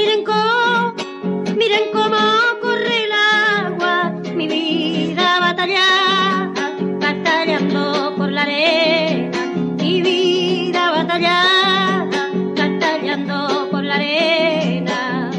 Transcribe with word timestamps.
Miren 0.00 0.24
cómo, 0.24 0.94
miren 1.58 1.92
cómo 1.92 2.16
corre 2.62 3.04
el 3.04 3.12
agua, 3.12 4.14
mi 4.34 4.48
vida 4.48 5.40
batallada, 5.40 6.78
batallando 6.98 8.14
por 8.16 8.32
la 8.32 8.42
arena, 8.44 9.52
mi 9.76 10.00
vida 10.00 10.90
batallada, 10.90 12.30
batallando 12.56 13.68
por 13.70 13.84
la 13.84 13.96
arena. 13.96 15.30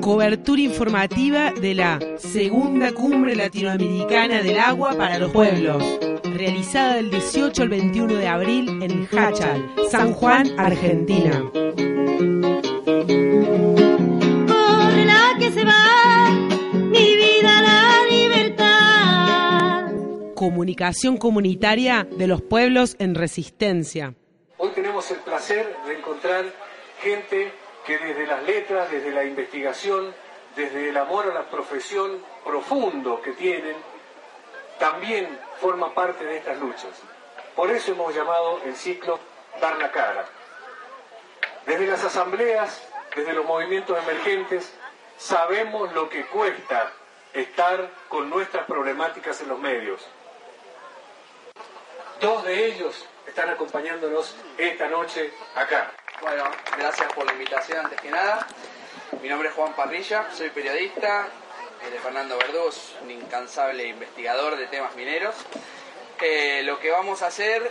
Cobertura 0.00 0.62
informativa 0.62 1.52
de 1.52 1.74
la 1.76 2.00
Segunda 2.16 2.90
Cumbre 2.90 3.36
Latinoamericana 3.36 4.42
del 4.42 4.58
Agua 4.58 4.94
para 4.98 5.20
los 5.20 5.30
Pueblos, 5.30 5.80
realizada 6.24 6.96
del 6.96 7.12
18 7.12 7.62
al 7.62 7.68
21 7.68 8.14
de 8.14 8.26
abril 8.26 8.82
en 8.82 9.08
Hachal, 9.16 9.64
San 9.88 10.12
Juan, 10.12 10.50
Argentina. 10.58 11.48
Comunicación 20.48 21.18
comunitaria 21.18 22.08
de 22.10 22.26
los 22.26 22.40
pueblos 22.40 22.96
en 22.98 23.14
resistencia. 23.14 24.14
Hoy 24.56 24.70
tenemos 24.70 25.10
el 25.10 25.18
placer 25.18 25.76
de 25.86 25.98
encontrar 25.98 26.46
gente 27.02 27.52
que 27.84 27.98
desde 27.98 28.26
las 28.26 28.42
letras, 28.44 28.90
desde 28.90 29.10
la 29.10 29.24
investigación, 29.24 30.14
desde 30.56 30.88
el 30.88 30.96
amor 30.96 31.26
a 31.30 31.34
la 31.34 31.50
profesión 31.50 32.22
profundo 32.46 33.20
que 33.20 33.32
tienen, 33.32 33.76
también 34.78 35.38
forma 35.60 35.92
parte 35.92 36.24
de 36.24 36.38
estas 36.38 36.58
luchas. 36.58 37.02
Por 37.54 37.70
eso 37.70 37.92
hemos 37.92 38.14
llamado 38.14 38.62
el 38.64 38.74
ciclo 38.74 39.20
Dar 39.60 39.76
la 39.76 39.92
cara. 39.92 40.24
Desde 41.66 41.86
las 41.86 42.02
asambleas, 42.02 42.88
desde 43.14 43.34
los 43.34 43.44
movimientos 43.44 43.98
emergentes, 44.02 44.72
sabemos 45.18 45.92
lo 45.92 46.08
que 46.08 46.24
cuesta 46.24 46.90
estar 47.34 47.90
con 48.08 48.30
nuestras 48.30 48.64
problemáticas 48.64 49.42
en 49.42 49.48
los 49.48 49.58
medios. 49.60 50.08
Dos 52.20 52.42
de 52.42 52.66
ellos 52.66 53.06
están 53.28 53.48
acompañándonos 53.48 54.34
esta 54.56 54.88
noche 54.88 55.32
acá. 55.54 55.92
Bueno, 56.20 56.44
gracias 56.76 57.12
por 57.12 57.24
la 57.24 57.32
invitación 57.32 57.84
antes 57.84 58.00
que 58.00 58.10
nada. 58.10 58.44
Mi 59.22 59.28
nombre 59.28 59.50
es 59.50 59.54
Juan 59.54 59.72
Parrilla, 59.74 60.28
soy 60.32 60.50
periodista. 60.50 61.28
El 61.84 61.92
de 61.92 61.98
Fernando 62.00 62.36
Verdú 62.36 62.70
un 63.04 63.10
incansable 63.12 63.86
investigador 63.86 64.56
de 64.56 64.66
temas 64.66 64.96
mineros. 64.96 65.36
Eh, 66.20 66.62
lo 66.64 66.80
que 66.80 66.90
vamos 66.90 67.22
a 67.22 67.28
hacer, 67.28 67.70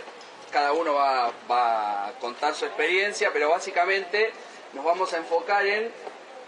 cada 0.50 0.72
uno 0.72 0.94
va, 0.94 1.30
va 1.50 2.06
a 2.06 2.12
contar 2.12 2.54
su 2.54 2.64
experiencia, 2.64 3.30
pero 3.34 3.50
básicamente 3.50 4.32
nos 4.72 4.82
vamos 4.82 5.12
a 5.12 5.18
enfocar 5.18 5.66
en 5.66 5.92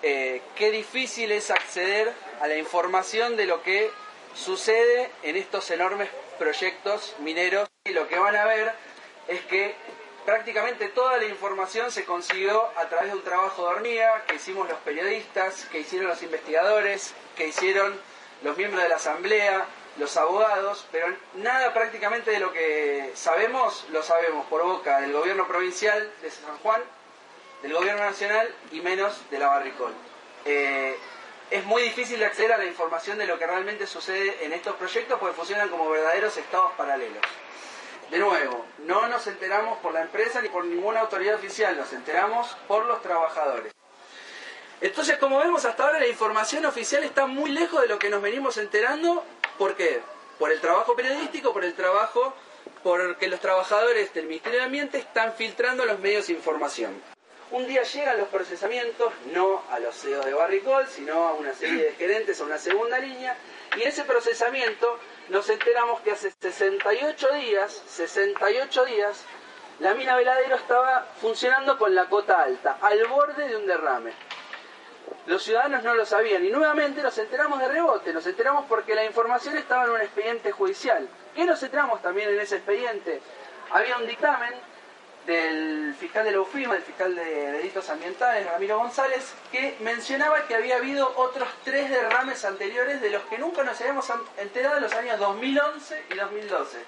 eh, 0.03 0.41
qué 0.56 0.71
difícil 0.71 1.33
es 1.33 1.51
acceder 1.51 2.11
a 2.41 2.47
la 2.47 2.56
información 2.56 3.37
de 3.37 3.45
lo 3.45 3.62
que 3.62 3.91
sucede 4.34 5.11
en 5.23 5.37
estos 5.37 5.71
enormes 5.71 6.09
proyectos 6.39 7.15
mineros. 7.19 7.69
Y 7.91 7.92
lo 7.92 8.06
que 8.06 8.16
van 8.20 8.36
a 8.36 8.44
ver 8.44 8.72
es 9.27 9.41
que 9.46 9.74
prácticamente 10.24 10.86
toda 10.91 11.16
la 11.16 11.24
información 11.24 11.91
se 11.91 12.05
consiguió 12.05 12.69
a 12.77 12.88
través 12.88 13.08
de 13.08 13.16
un 13.16 13.24
trabajo 13.24 13.64
de 13.64 13.69
hormiga 13.69 14.22
que 14.28 14.36
hicimos 14.36 14.69
los 14.69 14.78
periodistas, 14.78 15.64
que 15.72 15.80
hicieron 15.80 16.06
los 16.06 16.22
investigadores, 16.22 17.14
que 17.36 17.48
hicieron 17.48 18.00
los 18.44 18.56
miembros 18.56 18.80
de 18.84 18.88
la 18.88 18.94
asamblea, 18.94 19.66
los 19.98 20.16
abogados, 20.16 20.86
pero 20.92 21.08
nada 21.34 21.74
prácticamente 21.74 22.30
de 22.30 22.38
lo 22.38 22.52
que 22.52 23.10
sabemos 23.16 23.84
lo 23.91 24.04
sabemos 24.04 24.47
por 24.47 24.62
boca 24.62 25.00
del 25.00 25.12
gobierno 25.12 25.48
provincial 25.48 26.12
de 26.22 26.30
San 26.30 26.58
Juan, 26.58 26.80
del 27.62 27.72
gobierno 27.72 28.04
nacional 28.04 28.54
y 28.70 28.80
menos 28.82 29.20
de 29.32 29.38
la 29.41 29.48
Barricol. 29.48 29.92
Eh, 30.44 30.97
es 31.50 31.64
muy 31.64 31.82
difícil 31.82 32.22
acceder 32.22 32.52
a 32.52 32.58
la 32.58 32.66
información 32.66 33.19
de 33.19 33.27
lo 33.27 33.36
que 33.36 33.48
realmente 33.48 33.88
sucede 33.88 34.44
en 34.44 34.52
estos 34.52 34.77
proyectos 34.77 35.19
porque 35.19 35.34
funcionan 35.34 35.69
como 35.70 35.91
verdaderos 35.91 36.36
estados 36.36 36.70
paralelos. 36.77 37.26
De 38.10 38.19
nuevo, 38.19 38.66
no 38.87 39.06
nos 39.06 39.25
enteramos 39.28 39.78
por 39.78 39.94
la 39.94 40.03
empresa 40.03 40.43
ni 40.43 40.48
por 40.48 40.65
ninguna 40.65 41.00
autoridad 41.00 41.37
oficial, 41.37 41.76
nos 41.76 41.93
enteramos 41.93 42.56
por 42.66 42.84
los 42.87 43.00
trabajadores. 43.03 43.72
Entonces, 44.81 45.16
como 45.19 45.38
vemos 45.38 45.65
hasta 45.65 45.84
ahora, 45.84 46.00
la 46.00 46.09
información 46.09 46.66
oficial 46.66 47.04
está 47.04 47.26
muy 47.26 47.50
lejos 47.50 47.82
de 47.82 47.87
lo 47.87 48.00
que 48.00 48.10
nos 48.10 48.21
venimos 48.21 48.56
enterando. 48.56 49.25
¿Por 49.59 49.76
qué? 49.76 50.00
Por 50.41 50.50
el 50.50 50.60
trabajo 50.60 50.97
periodístico, 50.97 51.53
por 51.53 51.65
el 51.65 51.75
trabajo, 51.75 52.34
porque 52.82 53.28
los 53.28 53.38
trabajadores 53.38 54.12
del 54.12 54.27
Ministerio 54.27 54.59
de 54.59 54.65
Ambiente 54.65 54.98
están 54.98 55.34
filtrando 55.34 55.84
los 55.84 56.00
medios 56.00 56.27
de 56.27 56.32
información. 56.32 57.00
Un 57.53 57.66
día 57.66 57.82
llegan 57.82 58.19
los 58.19 58.28
procesamientos, 58.28 59.12
no 59.32 59.62
a 59.71 59.78
los 59.78 59.94
CEOs 59.97 60.25
de 60.25 60.34
Barricol, 60.34 60.87
sino 60.88 61.28
a 61.28 61.34
una 61.34 61.53
serie 61.53 61.84
de 61.84 61.92
gerentes, 61.92 62.41
a 62.41 62.44
una 62.44 62.59
segunda 62.59 62.98
línea, 62.98 63.37
y 63.77 63.82
ese 63.82 64.04
procesamiento 64.04 64.98
nos 65.30 65.48
enteramos 65.48 66.00
que 66.00 66.10
hace 66.10 66.32
68 66.32 67.32
días, 67.34 67.82
68 67.86 68.84
días, 68.84 69.24
la 69.78 69.94
mina 69.94 70.16
Veladero 70.16 70.56
estaba 70.56 71.06
funcionando 71.20 71.78
con 71.78 71.94
la 71.94 72.06
cota 72.06 72.42
alta, 72.42 72.78
al 72.82 73.06
borde 73.06 73.48
de 73.48 73.56
un 73.56 73.66
derrame. 73.66 74.12
Los 75.26 75.44
ciudadanos 75.44 75.84
no 75.84 75.94
lo 75.94 76.04
sabían 76.04 76.44
y 76.44 76.50
nuevamente 76.50 77.02
nos 77.02 77.16
enteramos 77.16 77.60
de 77.60 77.68
rebote, 77.68 78.12
nos 78.12 78.26
enteramos 78.26 78.66
porque 78.68 78.94
la 78.94 79.04
información 79.04 79.56
estaba 79.56 79.84
en 79.84 79.91
un 79.91 80.00
expediente 80.00 80.50
judicial. 80.50 81.08
¿Qué 81.34 81.44
nos 81.44 81.62
enteramos 81.62 82.02
también 82.02 82.30
en 82.30 82.41
ese 82.41 82.56
expediente? 82.56 83.20
Había 83.70 83.98
un 83.98 84.06
dictamen 84.06 84.52
del 85.26 85.94
fiscal 85.98 86.25
de 86.25 86.32
la 86.32 86.41
UFIMA, 86.41 86.75
del 86.75 86.82
fiscal 86.82 87.14
de 87.14 87.53
delitos 87.53 87.88
ambientales, 87.91 88.47
Ramiro 88.50 88.78
González, 88.78 89.32
que 89.53 89.76
mencionaba 89.81 90.47
que 90.47 90.54
había 90.54 90.76
habido 90.76 91.12
otros 91.16 91.48
tres 91.64 91.91
derrames 91.91 92.44
anteriores 92.44 93.00
de 93.00 93.10
los 93.10 93.22
que 93.25 93.38
nunca 93.38 93.62
nos 93.62 93.80
habíamos 93.80 94.06
enterado 94.38 94.76
en 94.78 94.82
los 94.82 94.92
años 94.92 95.19
2011 95.19 96.04
y 96.10 96.14
2012. 96.14 96.78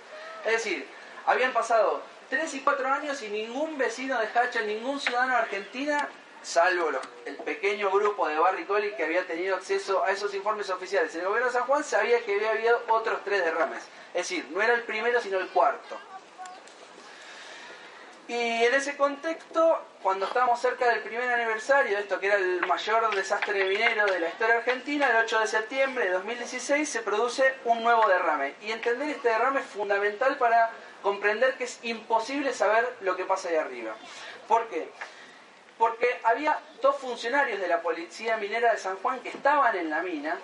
Es 0.46 0.52
decir, 0.52 0.86
habían 1.26 1.52
pasado 1.52 2.02
tres 2.30 2.52
y 2.54 2.60
cuatro 2.60 2.88
años 2.88 3.22
y 3.22 3.28
ningún 3.28 3.76
vecino 3.78 4.18
de 4.18 4.26
Hacha, 4.26 4.62
ningún 4.62 4.98
ciudadano 4.98 5.34
de 5.34 5.42
Argentina, 5.42 6.08
salvo 6.42 6.90
los- 6.90 7.06
el 7.26 7.36
pequeño 7.36 7.90
grupo 7.90 8.26
de 8.26 8.36
Barricoli 8.38 8.92
que 8.96 9.04
había 9.04 9.24
tenido 9.26 9.54
acceso 9.54 10.02
a 10.02 10.10
esos 10.10 10.34
informes 10.34 10.68
oficiales 10.70 11.14
en 11.14 11.20
el 11.20 11.26
gobierno 11.28 11.48
de 11.48 11.52
San 11.58 11.66
Juan, 11.66 11.84
sabía 11.84 12.18
que 12.24 12.34
había 12.34 12.50
habido 12.50 12.82
otros 12.88 13.20
tres 13.24 13.44
derrames. 13.44 13.82
Es 14.14 14.28
decir, 14.28 14.46
no 14.50 14.60
era 14.60 14.74
el 14.74 14.82
primero, 14.82 15.20
sino 15.20 15.38
el 15.38 15.48
cuarto. 15.50 15.96
Y 18.32 18.64
en 18.64 18.72
ese 18.72 18.96
contexto, 18.96 19.78
cuando 20.02 20.24
estábamos 20.24 20.58
cerca 20.58 20.88
del 20.88 21.02
primer 21.02 21.30
aniversario 21.30 21.94
de 21.94 22.02
esto 22.02 22.18
que 22.18 22.28
era 22.28 22.36
el 22.36 22.62
mayor 22.62 23.14
desastre 23.14 23.68
minero 23.68 24.06
de 24.06 24.20
la 24.20 24.28
historia 24.30 24.56
argentina, 24.56 25.10
el 25.10 25.16
8 25.16 25.40
de 25.40 25.46
septiembre 25.46 26.04
de 26.06 26.12
2016 26.12 26.88
se 26.88 27.02
produce 27.02 27.44
un 27.66 27.82
nuevo 27.82 28.08
derrame. 28.08 28.54
Y 28.62 28.72
entender 28.72 29.10
este 29.10 29.28
derrame 29.28 29.60
es 29.60 29.66
fundamental 29.66 30.38
para 30.38 30.70
comprender 31.02 31.58
que 31.58 31.64
es 31.64 31.78
imposible 31.82 32.54
saber 32.54 32.96
lo 33.02 33.16
que 33.16 33.26
pasa 33.26 33.50
ahí 33.50 33.56
arriba. 33.56 33.94
¿Por 34.48 34.66
qué? 34.68 34.88
Porque 35.76 36.18
había 36.22 36.58
dos 36.80 36.96
funcionarios 36.96 37.60
de 37.60 37.68
la 37.68 37.82
Policía 37.82 38.38
Minera 38.38 38.72
de 38.72 38.78
San 38.78 38.96
Juan 38.96 39.20
que 39.20 39.28
estaban 39.28 39.76
en 39.76 39.90
la 39.90 40.00
mina 40.00 40.38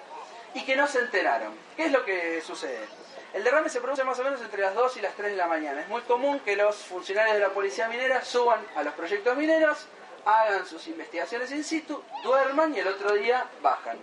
y 0.53 0.62
que 0.66 0.77
no 0.77 0.87
se 0.88 0.98
enteraron. 0.98 1.54
¿Qué 1.75 1.87
es 1.87 1.93
lo 1.93 2.04
que 2.04 2.43
sucede? 2.43 2.87
El 3.34 3.44
derrame 3.44 3.69
se 3.69 3.81
produce 3.81 4.05
más 4.05 4.19
o 4.19 4.25
menos 4.25 4.41
entre 4.41 4.62
las 4.62 4.75
2 4.75 4.97
y 4.97 5.00
las 5.03 5.15
3 5.15 5.33
de 5.33 5.37
la 5.37 5.47
mañana. 5.47 5.83
Es 5.83 5.89
muy 5.89 6.00
común 6.03 6.41
que 6.41 6.56
los 6.56 6.77
funcionarios 6.77 7.34
de 7.34 7.41
la 7.41 7.50
policía 7.50 7.87
minera 7.89 8.25
suban 8.25 8.61
a 8.75 8.83
los 8.83 8.94
proyectos 8.94 9.37
mineros, 9.37 9.87
hagan 10.25 10.66
sus 10.66 10.87
investigaciones 10.89 11.53
in 11.53 11.62
situ, 11.62 12.03
duerman 12.22 12.75
y 12.75 12.78
el 12.78 12.89
otro 12.89 13.12
día 13.12 13.44
bajan. 13.62 13.99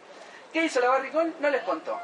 ¿Qué 0.54 0.64
hizo 0.64 0.80
la 0.80 0.90
Barricón? 0.90 1.34
No 1.40 1.50
les 1.50 1.64
contó. 1.64 2.00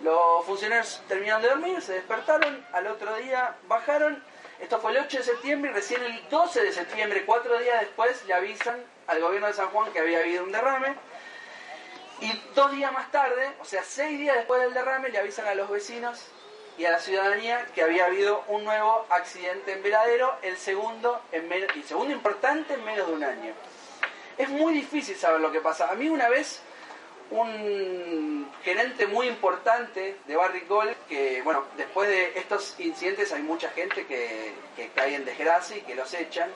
Los 0.00 0.46
funcionarios 0.46 1.02
terminaron 1.08 1.42
de 1.42 1.48
dormir, 1.48 1.82
se 1.82 1.94
despertaron, 1.94 2.64
al 2.72 2.86
otro 2.86 3.16
día 3.16 3.56
bajaron. 3.66 4.22
Esto 4.60 4.78
fue 4.78 4.92
el 4.92 4.98
8 4.98 5.18
de 5.18 5.24
septiembre 5.24 5.70
y 5.72 5.74
recién 5.74 6.02
el 6.04 6.28
12 6.28 6.62
de 6.62 6.72
septiembre, 6.72 7.24
cuatro 7.26 7.58
días 7.58 7.80
después, 7.80 8.24
le 8.26 8.34
avisan 8.34 8.82
al 9.08 9.20
gobierno 9.20 9.48
de 9.48 9.54
San 9.54 9.68
Juan 9.68 9.92
que 9.92 9.98
había 9.98 10.20
habido 10.20 10.44
un 10.44 10.52
derrame. 10.52 10.94
Y 12.20 12.32
dos 12.54 12.70
días 12.70 12.92
más 12.92 13.10
tarde, 13.10 13.50
o 13.60 13.64
sea, 13.64 13.82
seis 13.82 14.18
días 14.18 14.36
después 14.36 14.60
del 14.60 14.72
derrame, 14.72 15.08
le 15.08 15.18
avisan 15.18 15.46
a 15.46 15.54
los 15.54 15.68
vecinos 15.68 16.26
y 16.80 16.86
a 16.86 16.92
la 16.92 16.98
ciudadanía 16.98 17.66
que 17.74 17.82
había 17.82 18.06
habido 18.06 18.42
un 18.48 18.64
nuevo 18.64 19.04
accidente 19.10 19.72
en 19.72 19.82
Veladero, 19.82 20.38
el 20.40 20.56
segundo, 20.56 21.20
en 21.30 21.46
y 21.74 21.82
segundo 21.82 22.14
importante 22.14 22.72
en 22.72 22.82
menos 22.86 23.06
de 23.06 23.12
un 23.12 23.22
año. 23.22 23.52
Es 24.38 24.48
muy 24.48 24.72
difícil 24.72 25.14
saber 25.14 25.42
lo 25.42 25.52
que 25.52 25.60
pasa. 25.60 25.90
A 25.90 25.94
mí 25.94 26.08
una 26.08 26.30
vez 26.30 26.62
un 27.32 28.50
gerente 28.64 29.06
muy 29.06 29.28
importante 29.28 30.16
de 30.26 30.36
Barricol, 30.36 30.96
que 31.06 31.42
bueno, 31.42 31.66
después 31.76 32.08
de 32.08 32.38
estos 32.38 32.80
incidentes 32.80 33.30
hay 33.34 33.42
mucha 33.42 33.68
gente 33.72 34.06
que, 34.06 34.54
que 34.74 34.88
cae 34.94 35.16
en 35.16 35.26
desgracia 35.26 35.76
y 35.76 35.82
que 35.82 35.94
los 35.94 36.14
echan, 36.14 36.50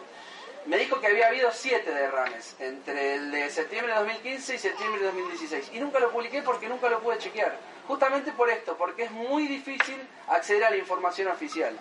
me 0.64 0.78
dijo 0.78 1.02
que 1.02 1.08
había 1.08 1.26
habido 1.26 1.52
siete 1.52 1.92
derrames 1.92 2.56
entre 2.60 3.16
el 3.16 3.30
de 3.30 3.50
septiembre 3.50 3.92
de 3.92 3.98
2015 3.98 4.54
y 4.54 4.58
septiembre 4.58 5.00
de 5.00 5.06
2016. 5.08 5.70
Y 5.74 5.80
nunca 5.80 6.00
lo 6.00 6.10
publiqué 6.10 6.40
porque 6.40 6.66
nunca 6.66 6.88
lo 6.88 7.00
pude 7.00 7.18
chequear. 7.18 7.73
Justamente 7.86 8.32
por 8.32 8.48
esto, 8.48 8.76
porque 8.76 9.04
es 9.04 9.10
muy 9.10 9.46
difícil 9.46 10.00
acceder 10.28 10.64
a 10.64 10.70
la 10.70 10.76
información 10.76 11.28
oficial. 11.28 11.78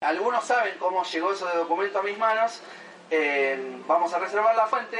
Algunos 0.00 0.44
saben 0.44 0.76
cómo 0.78 1.04
llegó 1.04 1.32
ese 1.32 1.44
documento 1.44 2.00
a 2.00 2.02
mis 2.02 2.18
manos. 2.18 2.60
Eh, 3.10 3.80
vamos 3.86 4.12
a 4.12 4.18
reservar 4.18 4.56
la 4.56 4.66
fuente. 4.66 4.98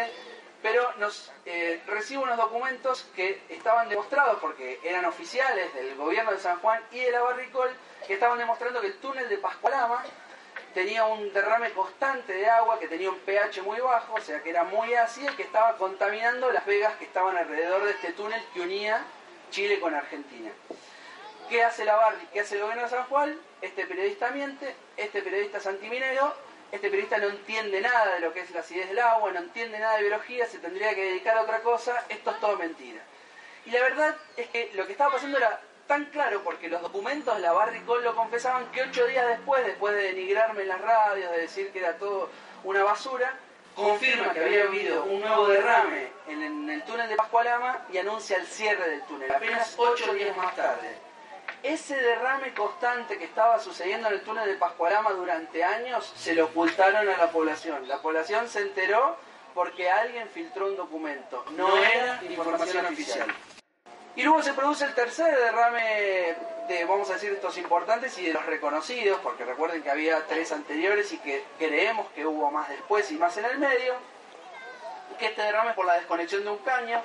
pero 0.63 0.93
nos 0.99 1.33
eh, 1.45 1.83
recibo 1.89 2.23
unos 2.23 2.37
documentos 2.37 3.05
que 3.17 3.43
estaban 3.49 3.89
demostrados, 3.89 4.39
porque 4.41 4.79
eran 4.85 5.05
oficiales 5.07 5.75
del 5.75 5.97
gobierno 5.97 6.31
de 6.31 6.39
San 6.39 6.61
Juan 6.61 6.81
y 6.93 7.01
de 7.01 7.11
la 7.11 7.21
Barricol, 7.21 7.69
que 8.07 8.15
estaban 8.15 8.39
demostrando 8.39 8.81
que 8.81 8.87
el 8.87 8.97
túnel 8.99 9.29
de 9.29 9.39
Pascualama 9.39 10.05
tenía 10.73 11.05
un 11.05 11.33
derrame 11.33 11.73
constante 11.73 12.33
de 12.33 12.49
agua, 12.49 12.79
que 12.79 12.87
tenía 12.87 13.11
un 13.11 13.19
pH 13.19 13.61
muy 13.63 13.81
bajo, 13.81 14.15
o 14.15 14.21
sea 14.21 14.41
que 14.41 14.51
era 14.51 14.63
muy 14.63 14.95
ácido 14.95 15.33
y 15.33 15.35
que 15.37 15.43
estaba 15.43 15.77
contaminando 15.77 16.53
las 16.53 16.65
vegas 16.65 16.95
que 16.97 17.07
estaban 17.07 17.37
alrededor 17.37 17.85
de 17.85 17.91
este 17.91 18.13
túnel 18.13 18.41
que 18.55 18.61
unía 18.61 19.05
Chile 19.53 19.79
con 19.79 19.95
Argentina. 19.95 20.51
¿Qué 21.49 21.63
hace 21.63 21.85
la 21.85 21.95
Barri? 21.95 22.27
¿Qué 22.33 22.41
hace 22.41 22.55
el 22.55 22.63
gobierno 22.63 22.85
de 22.85 22.89
San 22.89 23.05
Juan? 23.05 23.39
Este 23.61 23.87
periodista 23.87 24.31
miente, 24.31 24.75
este 24.97 25.21
periodista 25.21 25.59
es 25.59 25.67
antiminero, 25.67 26.35
este 26.73 26.89
periodista 26.89 27.19
no 27.19 27.29
entiende 27.29 27.83
nada 27.83 28.15
de 28.15 28.21
lo 28.21 28.33
que 28.33 28.41
es 28.41 28.51
la 28.53 28.61
acidez 28.61 28.89
del 28.89 28.99
agua, 28.99 29.31
no 29.31 29.41
entiende 29.41 29.79
nada 29.79 29.97
de 29.97 30.05
biología, 30.05 30.47
se 30.47 30.59
tendría 30.59 30.95
que 30.95 31.05
dedicar 31.05 31.37
a 31.37 31.43
otra 31.43 31.61
cosa, 31.61 32.03
esto 32.09 32.31
es 32.31 32.41
todo 32.41 32.57
mentira. 32.57 33.03
Y 33.67 33.71
la 33.71 33.83
verdad 33.83 34.17
es 34.39 34.49
que 34.49 34.71
lo 34.73 34.87
que 34.87 34.93
estaba 34.93 35.13
pasando 35.13 35.37
era 35.37 35.61
tan 35.87 36.07
claro, 36.07 36.43
porque 36.43 36.69
los 36.69 36.81
documentos 36.81 37.37
de 37.37 37.43
la 37.43 37.53
Barricol 37.53 38.03
lo 38.03 38.17
confesaban, 38.17 38.73
que 38.73 38.83
ocho 38.83 39.07
días 39.07 39.29
después, 39.29 39.67
después 39.67 39.95
de 39.95 40.05
denigrarme 40.05 40.63
en 40.63 40.69
las 40.69 40.81
radios, 40.81 41.31
de 41.31 41.43
decir 41.43 41.71
que 41.73 41.81
era 41.81 41.99
todo 41.99 42.31
una 42.65 42.83
basura, 42.83 43.39
confirma 43.75 44.33
que 44.33 44.41
había 44.41 44.65
habido 44.65 45.05
un 45.05 45.21
nuevo 45.21 45.49
derrame 45.49 46.09
en, 46.29 46.43
en 46.43 46.71
el 46.71 46.83
túnel 46.85 47.09
de 47.09 47.17
Pascualama 47.17 47.87
y 47.93 47.99
anuncia 47.99 48.37
el 48.37 48.47
cierre 48.47 48.89
del 48.91 49.03
túnel, 49.03 49.33
apenas 49.33 49.75
ocho 49.77 50.13
días 50.15 50.37
más 50.37 50.55
tarde. 50.57 50.97
Ese 51.63 51.95
derrame 51.95 52.53
constante 52.55 53.19
que 53.19 53.25
estaba 53.25 53.59
sucediendo 53.61 54.09
en 54.09 54.15
el 54.15 54.23
túnel 54.23 54.47
de 54.47 54.55
Pascualama 54.55 55.13
durante 55.13 55.63
años, 55.63 56.13
se 56.17 56.35
lo 56.35 56.47
ocultaron 56.47 57.09
a 57.09 57.17
la 57.17 57.31
población. 57.31 57.87
La 57.87 58.03
población 58.03 58.49
se 58.49 58.63
enteró 58.63 59.17
porque 59.55 59.91
alguien 59.91 60.29
filtró 60.29 60.67
un 60.67 60.77
documento. 60.77 61.45
No 61.57 61.77
era 61.77 62.21
información 62.29 62.87
oficial. 62.87 63.33
Y 64.15 64.23
luego 64.23 64.43
se 64.43 64.53
produce 64.53 64.85
el 64.85 64.95
tercer 64.95 65.35
derrame 65.35 66.37
de, 66.69 66.85
vamos 66.85 67.09
a 67.09 67.15
decir, 67.15 67.33
estos 67.33 67.57
importantes 67.57 68.19
y 68.19 68.27
de 68.27 68.35
los 68.35 68.45
reconocidos, 68.45 69.19
porque 69.23 69.45
recuerden 69.45 69.83
que 69.83 69.91
había 69.91 70.27
tres 70.27 70.53
anteriores 70.53 71.13
y 71.13 71.19
que 71.19 71.43
creemos 71.59 72.11
que 72.15 72.27
hubo 72.27 72.51
más 72.51 72.69
después 72.69 73.11
y 73.11 73.15
más 73.15 73.37
en 73.39 73.47
el 73.47 73.59
medio, 73.59 73.95
que 75.19 75.27
este 75.27 75.43
derrame 75.43 75.71
es 75.71 75.77
por 75.77 75.87
la 75.87 75.95
desconexión 75.95 76.45
de 76.45 76.51
un 76.51 76.59
caño. 76.59 77.01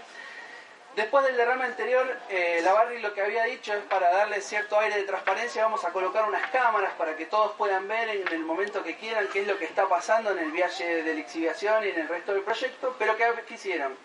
Después 0.97 1.23
del 1.25 1.37
derrame 1.37 1.65
anterior, 1.65 2.19
eh, 2.27 2.59
la 2.63 2.73
Barry 2.73 2.99
lo 2.99 3.13
que 3.13 3.21
había 3.21 3.43
dicho 3.43 3.71
es 3.71 3.83
para 3.83 4.11
darle 4.11 4.41
cierto 4.41 4.79
aire 4.79 4.97
de 4.97 5.03
transparencia, 5.03 5.63
vamos 5.63 5.85
a 5.85 5.91
colocar 5.91 6.27
unas 6.27 6.49
cámaras 6.49 6.91
para 6.93 7.15
que 7.15 7.27
todos 7.27 7.53
puedan 7.55 7.87
ver 7.87 8.09
en 8.09 8.27
el 8.27 8.39
momento 8.39 8.83
que 8.83 8.97
quieran 8.97 9.27
qué 9.31 9.41
es 9.41 9.47
lo 9.47 9.59
que 9.59 9.65
está 9.65 9.87
pasando 9.87 10.31
en 10.31 10.39
el 10.39 10.51
viaje 10.51 11.03
de 11.03 11.13
la 11.13 11.19
exhibición 11.21 11.85
y 11.85 11.89
en 11.89 11.99
el 12.01 12.07
resto 12.07 12.33
del 12.33 12.41
proyecto, 12.41 12.95
pero 12.97 13.15
que 13.15 13.25
quisieran. 13.47 13.95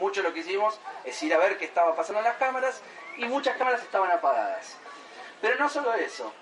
Mucho 0.00 0.22
lo 0.22 0.32
que 0.32 0.40
hicimos 0.40 0.78
es 1.04 1.22
ir 1.22 1.34
a 1.34 1.38
ver 1.38 1.58
qué 1.58 1.64
estaba 1.64 1.94
pasando 1.96 2.20
en 2.20 2.24
las 2.24 2.36
cámaras 2.36 2.80
y 3.16 3.24
muchas 3.24 3.56
cámaras 3.56 3.82
estaban 3.82 4.10
apagadas. 4.10 4.76
Pero 5.40 5.56
no 5.58 5.68
solo 5.68 5.92
eso. 5.94 6.32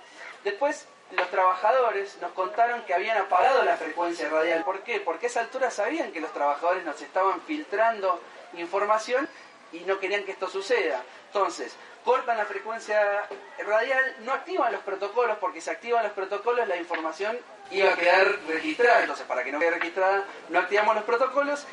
Después 0.44 0.86
los 1.12 1.30
trabajadores 1.30 2.18
nos 2.20 2.32
contaron 2.32 2.82
que 2.82 2.94
habían 2.94 3.16
apagado 3.16 3.62
la 3.62 3.76
frecuencia 3.76 4.28
radial. 4.28 4.64
¿Por 4.64 4.80
qué? 4.80 5.00
Porque 5.00 5.26
a 5.26 5.28
esa 5.28 5.40
altura 5.40 5.70
sabían 5.70 6.12
que 6.12 6.20
los 6.20 6.32
trabajadores 6.32 6.84
nos 6.84 7.00
estaban 7.00 7.40
filtrando 7.42 8.20
información 8.54 9.28
y 9.72 9.80
no 9.80 9.98
querían 9.98 10.24
que 10.24 10.32
esto 10.32 10.48
suceda. 10.48 11.02
Entonces, 11.28 11.74
cortan 12.04 12.36
la 12.36 12.44
frecuencia 12.44 13.28
radial, 13.58 14.16
no 14.20 14.32
activan 14.32 14.72
los 14.72 14.82
protocolos, 14.82 15.38
porque 15.38 15.60
si 15.60 15.70
activan 15.70 16.04
los 16.04 16.12
protocolos 16.12 16.66
la 16.68 16.76
información 16.76 17.38
iba 17.70 17.92
a 17.92 17.96
quedar 17.96 18.38
registrada. 18.48 19.00
Entonces, 19.00 19.26
para 19.26 19.44
que 19.44 19.52
no 19.52 19.58
quede 19.58 19.72
registrada, 19.72 20.24
no 20.48 20.58
activamos 20.58 20.94
los 20.94 21.04
protocolos 21.04 21.66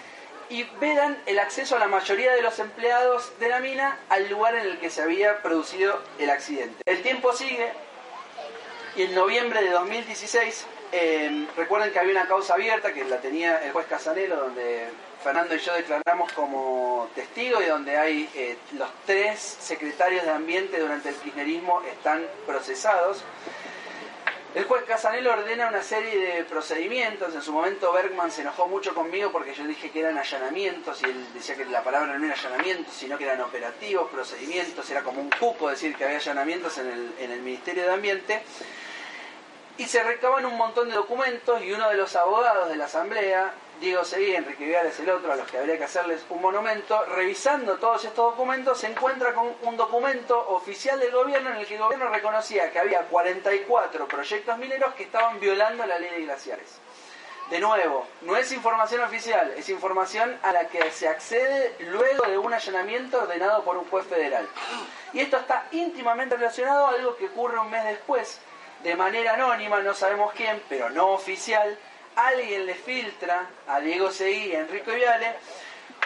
y 0.49 0.63
vedan 0.79 1.17
el 1.25 1.39
acceso 1.39 1.75
a 1.75 1.79
la 1.79 1.87
mayoría 1.87 2.33
de 2.33 2.41
los 2.41 2.59
empleados 2.59 3.31
de 3.39 3.49
la 3.49 3.59
mina 3.59 3.99
al 4.09 4.29
lugar 4.29 4.55
en 4.55 4.65
el 4.65 4.79
que 4.79 4.89
se 4.89 5.01
había 5.01 5.41
producido 5.41 6.01
el 6.19 6.29
accidente. 6.29 6.83
El 6.85 7.01
tiempo 7.01 7.33
sigue 7.33 7.71
y 8.95 9.03
en 9.03 9.15
noviembre 9.15 9.63
de 9.63 9.71
2016, 9.71 10.65
eh, 10.91 11.47
recuerden 11.57 11.91
que 11.91 11.97
había 11.97 12.11
una 12.11 12.27
causa 12.27 12.53
abierta 12.53 12.93
que 12.93 13.03
la 13.05 13.17
tenía 13.17 13.57
el 13.65 13.71
juez 13.71 13.87
Casanelo, 13.87 14.35
donde 14.35 14.87
Fernando 15.23 15.55
y 15.55 15.59
yo 15.59 15.73
declaramos 15.73 16.31
como 16.33 17.09
testigo 17.15 17.59
y 17.61 17.65
donde 17.65 17.97
hay 17.97 18.29
eh, 18.35 18.55
los 18.73 18.89
tres 19.07 19.39
secretarios 19.39 20.25
de 20.25 20.29
ambiente 20.29 20.79
durante 20.79 21.09
el 21.09 21.15
kirchnerismo 21.15 21.81
están 21.91 22.23
procesados. 22.45 23.23
El 24.55 24.65
juez 24.65 24.83
Casanelo 24.83 25.33
ordena 25.33 25.67
una 25.67 25.81
serie 25.81 26.35
de 26.35 26.43
procedimientos. 26.43 27.33
En 27.33 27.41
su 27.41 27.51
momento 27.51 27.91
Bergman 27.91 28.31
se 28.31 28.41
enojó 28.41 28.67
mucho 28.67 28.93
conmigo 28.93 29.31
porque 29.31 29.55
yo 29.55 29.65
dije 29.65 29.89
que 29.89 30.01
eran 30.01 30.15
allanamientos 30.15 31.01
y 31.01 31.05
él 31.05 31.25
decía 31.33 31.55
que 31.55 31.65
la 31.65 31.83
palabra 31.83 32.15
no 32.19 32.23
era 32.23 32.35
allanamientos, 32.35 32.93
sino 32.93 33.17
que 33.17 33.23
eran 33.23 33.41
operativos, 33.41 34.11
procedimientos. 34.11 34.87
Era 34.91 35.01
como 35.01 35.21
un 35.21 35.31
cupo 35.31 35.71
decir 35.71 35.95
que 35.95 36.03
había 36.03 36.17
allanamientos 36.17 36.77
en 36.77 36.87
el, 36.87 37.13
en 37.17 37.31
el 37.31 37.41
Ministerio 37.41 37.81
de 37.83 37.93
Ambiente. 37.93 38.43
Y 39.79 39.85
se 39.85 40.03
recaban 40.03 40.45
un 40.45 40.55
montón 40.55 40.87
de 40.87 40.93
documentos 40.93 41.63
y 41.63 41.71
uno 41.71 41.89
de 41.89 41.95
los 41.95 42.15
abogados 42.15 42.69
de 42.69 42.75
la 42.75 42.85
Asamblea 42.85 43.55
Diego 43.83 44.05
Seguí, 44.05 44.33
Enrique 44.33 44.65
Viales 44.65 44.97
el 45.01 45.09
otro, 45.09 45.33
a 45.33 45.35
los 45.35 45.45
que 45.51 45.57
habría 45.57 45.77
que 45.77 45.83
hacerles 45.83 46.25
un 46.29 46.41
monumento, 46.41 47.03
revisando 47.03 47.75
todos 47.75 48.05
estos 48.05 48.31
documentos, 48.31 48.79
se 48.79 48.87
encuentra 48.87 49.33
con 49.33 49.53
un 49.61 49.75
documento 49.75 50.39
oficial 50.51 50.97
del 51.01 51.11
gobierno 51.11 51.49
en 51.49 51.57
el 51.57 51.67
que 51.67 51.75
el 51.75 51.81
gobierno 51.81 52.07
reconocía 52.07 52.71
que 52.71 52.79
había 52.79 53.01
44 53.01 54.07
proyectos 54.07 54.57
mineros 54.57 54.93
que 54.93 55.03
estaban 55.03 55.37
violando 55.37 55.85
la 55.85 55.99
ley 55.99 56.11
de 56.11 56.21
glaciares. 56.21 56.79
De 57.49 57.59
nuevo, 57.59 58.07
no 58.21 58.37
es 58.37 58.53
información 58.53 59.01
oficial, 59.01 59.53
es 59.57 59.67
información 59.67 60.39
a 60.43 60.53
la 60.53 60.69
que 60.69 60.89
se 60.91 61.09
accede 61.09 61.75
luego 61.79 62.25
de 62.25 62.37
un 62.37 62.53
allanamiento 62.53 63.23
ordenado 63.23 63.65
por 63.65 63.75
un 63.75 63.83
juez 63.89 64.07
federal. 64.07 64.47
Y 65.11 65.19
esto 65.19 65.35
está 65.35 65.67
íntimamente 65.73 66.37
relacionado 66.37 66.87
a 66.87 66.91
algo 66.91 67.17
que 67.17 67.25
ocurre 67.25 67.59
un 67.59 67.69
mes 67.69 67.83
después, 67.83 68.39
de 68.81 68.95
manera 68.95 69.33
anónima, 69.33 69.81
no 69.81 69.93
sabemos 69.93 70.31
quién, 70.33 70.61
pero 70.69 70.89
no 70.89 71.09
oficial, 71.09 71.77
alguien 72.15 72.65
le 72.65 72.75
filtra 72.75 73.49
a 73.67 73.79
Diego 73.79 74.11
Seguí 74.11 74.47
y 74.47 74.55
a 74.55 74.61
Enrique 74.61 74.95
Viale 74.95 75.35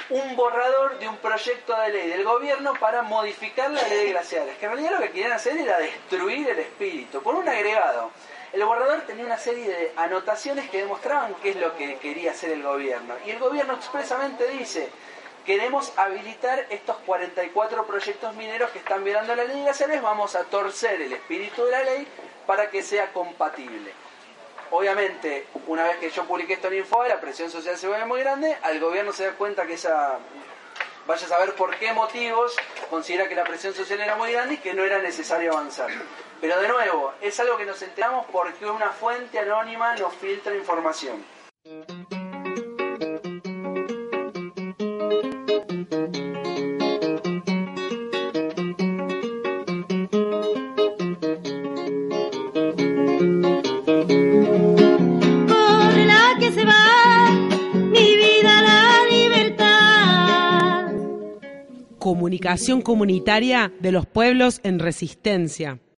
un 0.10 0.36
borrador 0.36 1.00
de 1.00 1.08
un 1.10 1.18
proyecto 1.18 1.78
de 1.78 1.90
ley 1.90 2.08
del 2.08 2.24
gobierno 2.24 2.74
para 2.80 3.02
modificar 3.02 3.70
la 3.72 3.82
ley 3.88 4.06
de 4.06 4.12
glaciares, 4.12 4.58
que 4.58 4.66
en 4.66 4.72
realidad 4.72 4.92
lo 4.94 5.02
que 5.02 5.12
querían 5.12 5.34
hacer 5.34 5.58
era 5.58 5.78
destruir 5.80 6.50
el 6.50 6.60
espíritu, 6.60 7.22
por 7.22 7.36
un 7.36 7.48
agregado. 7.48 8.12
El 8.54 8.64
borrador 8.64 9.02
tenía 9.02 9.26
una 9.26 9.38
serie 9.38 9.68
de 9.68 9.92
anotaciones 9.98 10.70
que 10.70 10.78
demostraban 10.78 11.36
qué 11.44 11.50
es 11.50 11.56
lo 11.58 11.76
que 11.76 11.98
quería 11.98 12.32
hacer 12.32 12.52
el 12.52 12.64
gobierno. 12.64 13.16
Y 13.26 13.32
el 13.32 13.40
gobierno 13.40 13.74
expresamente 13.74 14.48
dice, 14.48 14.90
queremos 15.46 15.92
habilitar 15.98 16.66
estos 16.70 16.98
44 17.06 17.86
proyectos 17.86 18.34
mineros 18.36 18.70
que 18.72 18.80
están 18.80 19.04
violando 19.04 19.36
la 19.36 19.44
ley 19.44 19.58
de 19.58 19.64
glaciares, 19.64 20.02
vamos 20.02 20.36
a 20.36 20.46
torcer 20.46 21.02
el 21.02 21.12
espíritu 21.12 21.66
de 21.66 21.72
la 21.72 21.84
ley 21.84 22.08
para 22.46 22.70
que 22.70 22.82
sea 22.82 23.12
compatible. 23.12 23.92
Obviamente, 24.72 25.48
una 25.68 25.84
vez 25.84 25.98
que 25.98 26.10
yo 26.10 26.26
publiqué 26.26 26.54
esto 26.54 26.68
en 26.68 26.78
Info, 26.78 27.04
la 27.06 27.22
presión 27.22 27.50
social 27.50 27.78
se 27.78 27.88
vuelve 27.88 28.06
muy 28.06 28.20
grande, 28.20 28.58
al 28.62 28.80
gobierno 28.80 29.14
se 29.14 29.26
da 29.26 29.32
cuenta 29.34 29.66
que 29.66 29.74
esa, 29.74 30.20
vaya 31.06 31.26
a 31.26 31.30
saber 31.30 31.54
por 31.56 31.76
qué 31.78 31.94
motivos, 31.94 32.56
considera 32.90 33.30
que 33.30 33.36
la 33.36 33.46
presión 33.46 33.74
social 33.74 34.02
era 34.02 34.16
muy 34.18 34.34
grande 34.34 34.56
y 34.56 34.58
que 34.58 34.74
no 34.74 34.84
era 34.84 35.00
necesario 35.00 35.54
avanzar. 35.54 35.90
Pero 36.42 36.60
de 36.60 36.68
nuevo, 36.68 37.14
es 37.22 37.40
algo 37.40 37.58
que 37.58 37.66
nos 37.66 37.82
enteramos 37.82 38.26
porque 38.32 38.66
una 38.66 38.90
fuente 38.90 39.40
anónima 39.40 39.96
nos 39.96 40.14
filtra 40.16 40.54
información. 40.54 41.37
Comunicación 62.38 62.82
comunitaria 62.82 63.74
de 63.80 63.92
los 63.92 64.06
pueblos 64.06 64.62
en 64.64 64.78
resistencia. 64.78 65.80